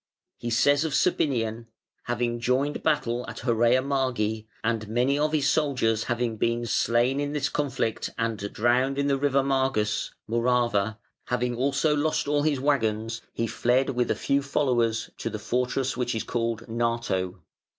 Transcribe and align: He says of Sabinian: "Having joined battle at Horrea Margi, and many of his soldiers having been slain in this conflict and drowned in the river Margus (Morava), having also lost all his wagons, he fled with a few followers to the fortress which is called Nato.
He 0.39 0.49
says 0.49 0.83
of 0.83 0.93
Sabinian: 0.93 1.67
"Having 2.05 2.39
joined 2.39 2.81
battle 2.81 3.23
at 3.27 3.41
Horrea 3.41 3.83
Margi, 3.83 4.47
and 4.63 4.87
many 4.87 5.19
of 5.19 5.31
his 5.31 5.47
soldiers 5.47 6.05
having 6.05 6.37
been 6.37 6.65
slain 6.65 7.19
in 7.19 7.33
this 7.33 7.49
conflict 7.49 8.09
and 8.17 8.39
drowned 8.51 8.97
in 8.97 9.05
the 9.05 9.19
river 9.19 9.43
Margus 9.43 10.09
(Morava), 10.27 10.97
having 11.25 11.55
also 11.55 11.95
lost 11.95 12.27
all 12.27 12.41
his 12.41 12.59
wagons, 12.59 13.21
he 13.31 13.45
fled 13.45 13.91
with 13.91 14.09
a 14.09 14.15
few 14.15 14.41
followers 14.41 15.11
to 15.19 15.29
the 15.29 15.37
fortress 15.37 15.95
which 15.95 16.15
is 16.15 16.23
called 16.23 16.67
Nato. 16.67 17.43